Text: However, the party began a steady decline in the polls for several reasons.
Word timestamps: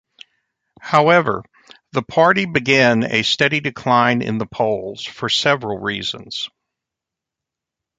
However, 0.81 1.43
the 1.91 2.01
party 2.01 2.45
began 2.47 3.03
a 3.03 3.21
steady 3.23 3.59
decline 3.59 4.23
in 4.23 4.39
the 4.39 4.47
polls 4.47 5.03
for 5.05 5.29
several 5.29 5.77
reasons. 5.77 6.49